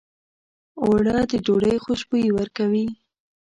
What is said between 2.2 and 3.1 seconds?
ورکوي